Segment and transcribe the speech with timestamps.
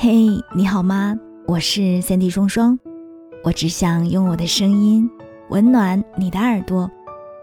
[0.00, 1.16] 嘿，你好吗？
[1.44, 2.78] 我是三 D 双双，
[3.42, 5.10] 我只想用我的声音
[5.50, 6.88] 温暖你的耳朵。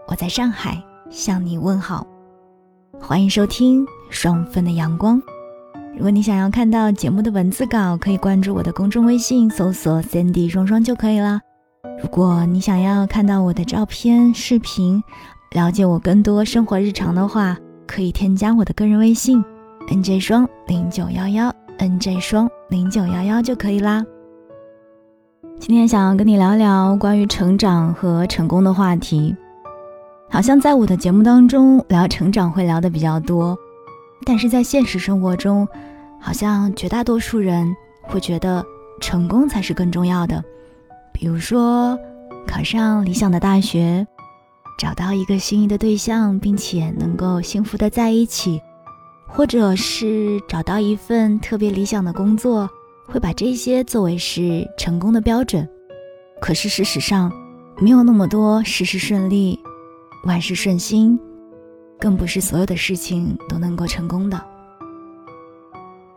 [0.08, 2.06] 我在上海向你问好，
[2.98, 5.20] 欢迎收听双份的阳光。
[5.92, 11.38] 如果你想要看到节目的文字稿，可以关注我的公众微信，搜索三 D 双双就可以了。
[12.02, 15.02] 如果你想要看到我的照片、视频，
[15.50, 19.44] 了解我更多生活日常的话，可以添加我的个人微信
[19.90, 21.54] nj 双零九幺幺。
[21.78, 24.04] Nj 双零九幺幺就可以啦。
[25.58, 29.34] 今天想要跟你聊聊关于成长和成功的话题。
[30.28, 33.56] 好像在我的节目当中聊成长会聊的比较多，
[34.24, 35.66] 但是在现实生活中，
[36.20, 38.64] 好像绝大多数人会觉得
[39.00, 40.42] 成功才是更重要的。
[41.12, 41.98] 比如说，
[42.46, 44.06] 考上理想的大学，
[44.78, 48.60] 找到一个心仪的对象，并且能够幸福的在一起。
[49.26, 52.68] 或者是找到一份特别理想的工作，
[53.06, 55.68] 会把这些作为是成功的标准。
[56.40, 57.30] 可是事实上，
[57.78, 59.58] 没有那么多事事顺利、
[60.24, 61.18] 万事顺心，
[61.98, 64.40] 更不是所有的事情都能够成功的。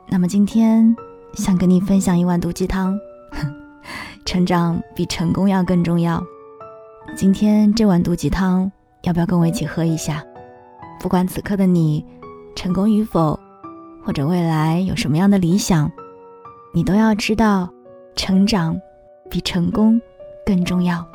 [0.08, 0.96] 那么今天
[1.34, 2.98] 想跟你分享一碗毒鸡汤，
[4.26, 6.24] 成长比成功要更重要。
[7.16, 8.72] 今天这碗毒鸡汤，
[9.04, 10.24] 要不要跟我一起喝一下？
[11.02, 12.06] 不管此刻的你。
[12.60, 13.40] 成功与否，
[14.04, 15.90] 或者未来有什么样的理想，
[16.74, 17.70] 你都要知道，
[18.18, 18.78] 成长
[19.30, 19.98] 比成功
[20.46, 21.08] 更重要。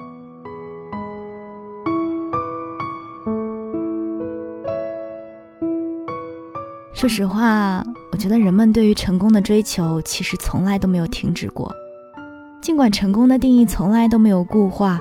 [6.95, 11.71] 说实话，我觉得人们对于成功的追求其实从来都没有停止过。
[12.63, 14.99] 尽管成功的定义从来都没有固化，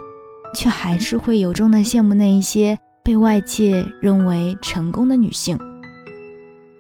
[0.54, 5.58] 却还是会由衷的羡慕那一些被外界认为成功的女性。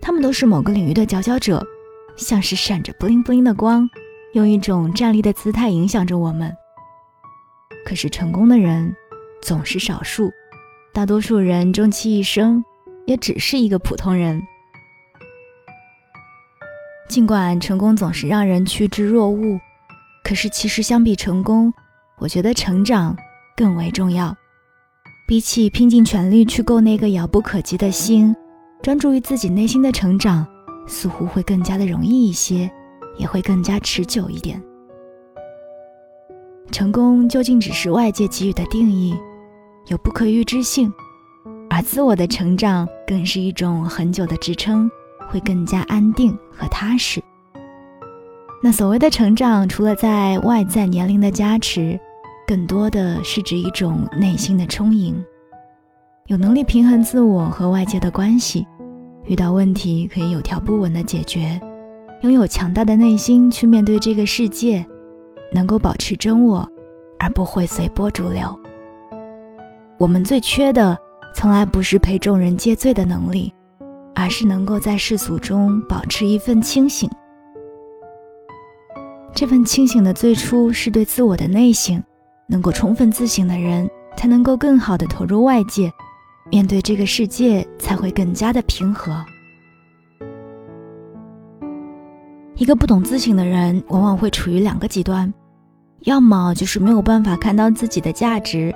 [0.06, 1.66] 他们都是某个领域的佼佼者，
[2.18, 3.90] 像是闪着 bling bling 的光，
[4.34, 6.54] 用一种站立的姿态影响着我们。
[7.86, 8.94] 可是成功的人
[9.42, 10.30] 总是少数，
[10.94, 12.62] 大多数人终其一生
[13.06, 14.44] 也只是一个普通人。
[17.08, 19.58] 尽管成功总是让人趋之若鹜，
[20.22, 21.74] 可是其实相比成功，
[22.18, 23.16] 我觉得成长
[23.56, 24.36] 更为重要。
[25.26, 28.36] 比起拼尽全力去够那个遥不可及的星。
[28.84, 30.46] 专注于自己内心的成长，
[30.86, 32.70] 似乎会更加的容易一些，
[33.16, 34.62] 也会更加持久一点。
[36.70, 39.16] 成功究竟只是外界给予的定义，
[39.88, 40.92] 有不可预知性，
[41.70, 44.92] 而自我的成长更是一种很久的支撑，
[45.30, 47.24] 会更加安定和踏实。
[48.62, 51.98] 那所谓的成长，除了在外在年龄的加持，
[52.46, 55.24] 更多的是指一种内心的充盈，
[56.28, 58.68] 有能力平衡自我和外界的关系。
[59.26, 61.60] 遇到问题可以有条不紊的解决，
[62.22, 64.86] 拥有强大的内心去面对这个世界，
[65.52, 66.68] 能够保持真我，
[67.18, 68.58] 而不会随波逐流。
[69.98, 70.98] 我们最缺的，
[71.34, 73.54] 从来不是陪众人皆醉的能力，
[74.14, 77.10] 而是能够在世俗中保持一份清醒。
[79.34, 82.04] 这份清醒的最初是对自我的内省，
[82.48, 85.90] 能够充分自省的人，才能够更好的投入外界。
[86.54, 89.26] 面对这个世界才会更加的平和。
[92.54, 95.34] 一个不懂自省的人，往往会处于两个极端，
[96.02, 98.72] 要么就是没有办法看到自己的价值，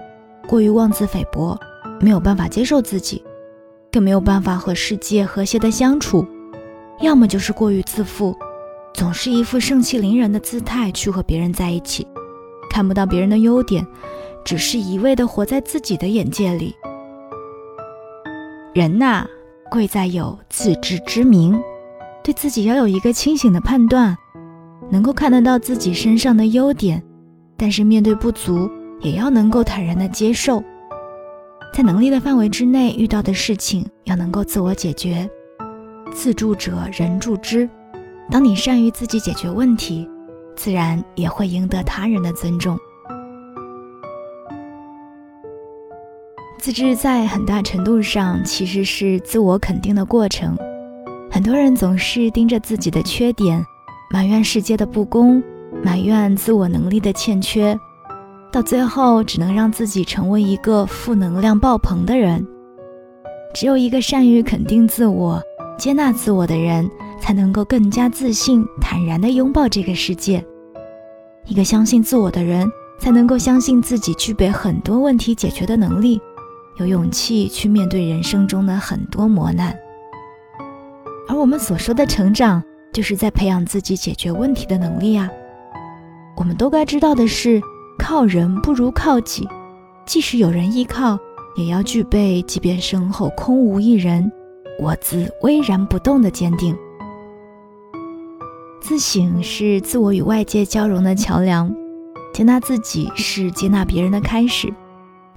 [0.47, 1.55] 过于妄自菲薄，
[2.01, 3.23] 没有办法接受自己，
[3.91, 6.25] 更没有办法和世界和谐的相处；
[6.99, 8.35] 要么就是过于自负，
[8.95, 12.07] 总是一副盛气凌人的姿态去和别人在一起，
[12.71, 13.85] 看不到别人的优点，
[14.44, 16.75] 只是一味的活在自己的眼界里。
[18.77, 19.25] 人呐，
[19.71, 21.59] 贵在有自知之明，
[22.23, 24.15] 对自己要有一个清醒的判断，
[24.91, 27.03] 能够看得到自己身上的优点，
[27.57, 30.63] 但是面对不足，也要能够坦然的接受，
[31.73, 35.27] 在能力的范围之内，遇到的事情要能够自我解决。
[36.13, 37.68] 自助者人助之，
[38.29, 40.07] 当你善于自己解决问题，
[40.56, 42.77] 自然也会赢得他人的尊重。
[46.59, 50.57] 自知在很大程度上其实是自我肯定的过程。
[51.30, 53.63] 很多人总是盯着自己的缺点，
[54.12, 55.42] 埋怨世界的不公，
[55.83, 57.77] 埋怨自我能力的欠缺，
[58.51, 62.45] 到最后只能让自己成为一个负能量爆棚的人。
[63.53, 65.42] 只有一个善于肯定自我、
[65.77, 66.89] 接纳自我的人，
[67.19, 70.44] 才能够更加自信、坦然地拥抱这个世界。
[71.45, 72.68] 一个相信自我的人，
[73.00, 76.19] 才能够相信自己具备很多问题解决的能力。
[76.77, 79.75] 有勇气去面对人生中的很多磨难，
[81.27, 82.63] 而我们所说的成长，
[82.94, 85.27] 就是在培养自己解决问题的能力啊。
[86.35, 87.59] 我们都该知道的是，
[87.97, 89.50] 靠人不如靠己，
[90.06, 91.18] 即使有人依靠，
[91.56, 94.31] 也要具备即便身后空无一人，
[94.79, 96.77] 我自巍然不动的坚定。
[98.79, 101.74] 自省是自我与外界交融的桥梁，
[102.31, 104.71] 接纳自己是接纳别人的开始。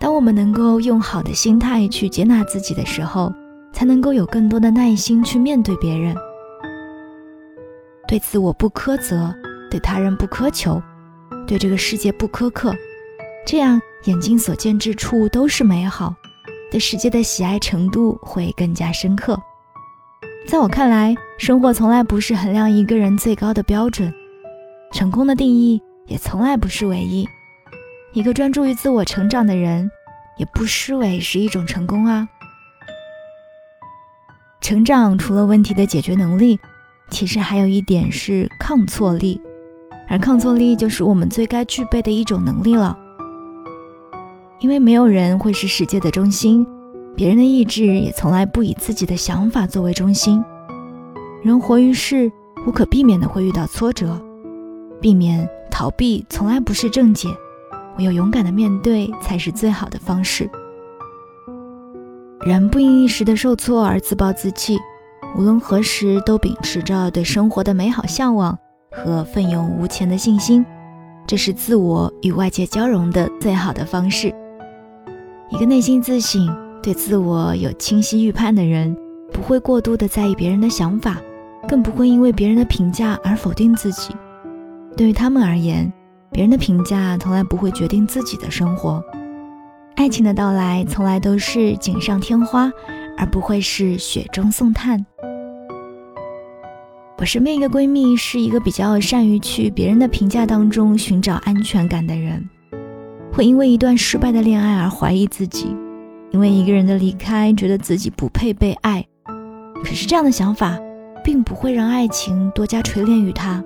[0.00, 3.30] 当我们能够用好的心态去接纳自己的时候，
[3.70, 6.16] 才能够有更多的耐心去面对别人。
[8.08, 9.32] 对自我不苛责，
[9.70, 10.82] 对他人不苛求，
[11.46, 12.74] 对这个世界不苛刻，
[13.46, 16.14] 这样眼睛所见之处都是美好，
[16.70, 19.38] 对世界的喜爱程度会更加深刻。
[20.48, 24.10] 在我看来，生活从来不是衡量一个人最高的标准，
[24.92, 27.28] 成功的定义也从来不是唯一。
[28.12, 29.88] 一个专注于自我成长的人，
[30.36, 32.28] 也不失为是一种成功啊。
[34.60, 36.58] 成长除了问题的解决能力，
[37.10, 39.40] 其实还有一点是抗挫力，
[40.08, 42.98] 而抗挫力就是我们最该具备的一种能力了。
[44.58, 46.66] 因为没有人会是世界的中心。
[47.16, 50.42] 别人的意志也从来不以自己的想法作为中心。
[51.42, 52.30] 人活于世，
[52.66, 54.20] 无可避免的会遇到挫折，
[55.00, 57.28] 避免逃避从来不是正解，
[58.00, 60.48] 唯有勇敢的面对才是最好的方式。
[62.40, 64.78] 人不因一时的受挫而自暴自弃，
[65.36, 68.58] 无论何时都秉持着对生活的美好向往
[68.90, 70.64] 和奋勇无前的信心，
[71.26, 74.34] 这是自我与外界交融的最好的方式。
[75.50, 76.48] 一个内心自省。
[76.82, 78.96] 对自我有清晰预判的人，
[79.34, 81.18] 不会过度的在意别人的想法，
[81.68, 84.16] 更不会因为别人的评价而否定自己。
[84.96, 85.92] 对于他们而言，
[86.30, 89.02] 别人的评价从来不会决定自己的生活。
[89.96, 92.72] 爱情的到来从来都是锦上添花，
[93.18, 95.04] 而不会是雪中送炭。
[97.18, 102.48] 我身边一个闺蜜是一个比较善于去别人的评价当中寻找安全感的人，
[103.30, 105.76] 会因为一段失败的恋爱而怀疑自己。
[106.30, 109.04] 因为一个人的离开，觉得自己不配被爱，
[109.84, 110.78] 可是这样的想法，
[111.24, 113.62] 并不会让爱情多加锤炼于他。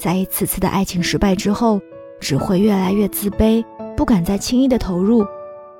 [0.00, 1.80] 在一次次的爱情失败之后，
[2.18, 3.64] 只会越来越自卑，
[3.96, 5.24] 不敢再轻易的投入，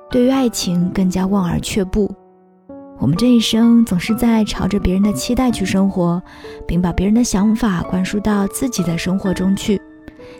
[0.09, 2.09] 对于爱情更加望而却步。
[2.99, 6.21] 我们这一生总是在朝着别人的期待去生活，
[6.67, 9.81] 并把别人的想法灌输到自己的生活中去，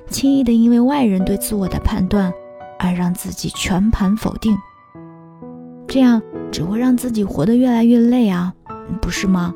[0.08, 2.32] 轻易的因为外人对自我的判断，
[2.78, 4.56] 而让自己全盘否定。
[5.88, 8.54] 这样只会让自己活得越来越累啊，
[9.02, 9.54] 不是吗？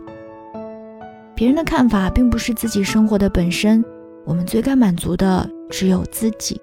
[1.35, 3.85] 别人的看法并不是自己生活的本身，
[4.25, 6.59] 我们最该满足的只有自己。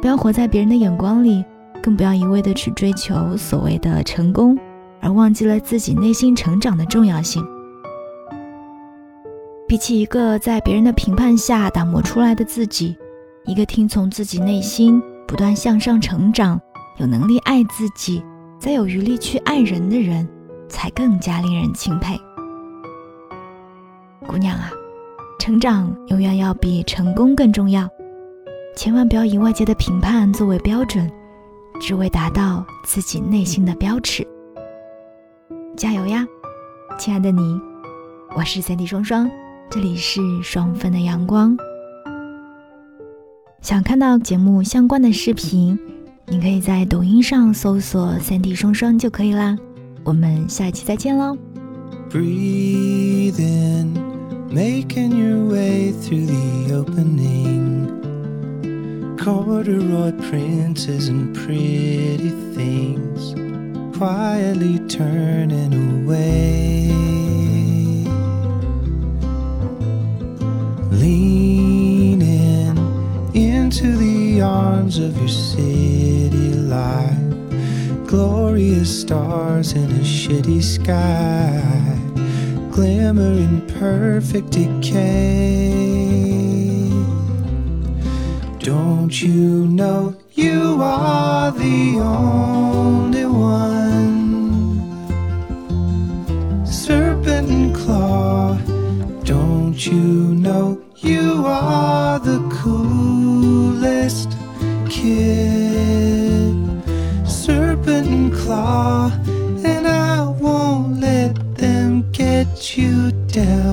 [0.00, 1.44] 不要活在别人的眼光里，
[1.82, 4.56] 更不要一味的去追求所谓的成功，
[5.00, 7.44] 而忘记了自己内心成长的重要性。
[9.68, 12.96] 比起一个在别人的评判下打磨出来的自己，
[13.46, 16.60] 一个听从自己内心、不断向上成长、
[16.98, 18.22] 有能力爱自己。
[18.58, 20.28] 再有余力去爱人的人，
[20.68, 22.16] 才更加令人钦佩。
[24.24, 24.70] 姑娘啊，
[25.42, 27.88] 成长永远要比成功更重要，
[28.76, 31.10] 千万不要以外界的评判作为标准，
[31.80, 34.24] 只为达到自己内心的标尺。
[35.76, 36.24] 加油呀，
[36.96, 37.60] 亲爱的你！
[38.36, 39.28] 我是三 D 双双，
[39.68, 41.56] 这里是双份的阳光。
[43.60, 45.76] 想看到节目相关的视频。
[46.28, 49.58] 你可以在抖音上搜索“三 D 双双”就可以啦。
[50.04, 51.36] 我们下一期再见喽。
[52.12, 54.01] Breathe in,
[54.52, 57.88] making your way through the opening.
[59.18, 63.34] Corduroy princes and pretty things
[63.96, 66.88] quietly turning away.
[70.90, 72.76] Leaning
[73.34, 77.16] into the arms of your city life,
[78.06, 81.91] glorious stars in a shitty sky,
[82.72, 85.68] glimmer in perfect decay.
[88.58, 94.80] Don't you know you are the only one?
[96.64, 98.56] Serpent and claw,
[99.24, 104.30] don't you know you are the coolest
[104.88, 105.51] kid?
[113.32, 113.71] tell.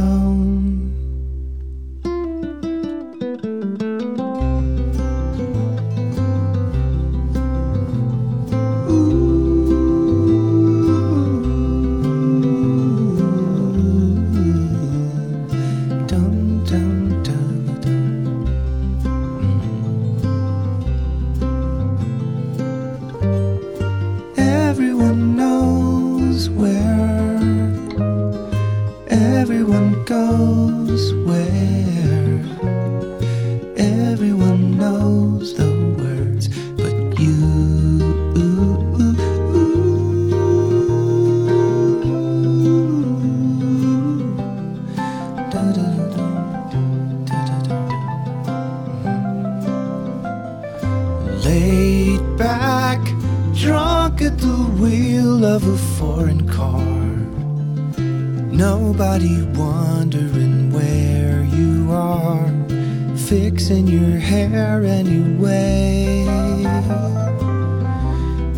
[63.29, 66.25] Fixing your hair anyway.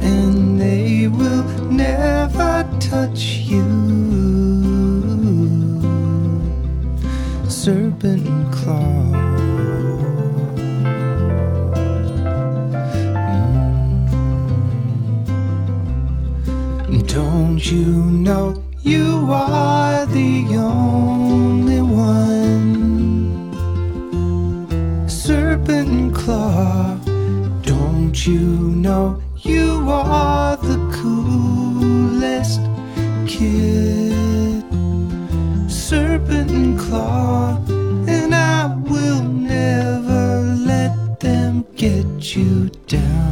[0.02, 3.68] And they will never touch you.
[7.50, 9.12] Serpent claw.
[16.88, 17.08] Mm.
[17.08, 17.88] Don't you
[18.26, 21.71] know you are the only
[28.24, 32.60] You know you are the coolest
[33.26, 34.64] kid?
[35.68, 37.58] Serpent and claw.
[38.08, 43.31] And I will never let them get you down.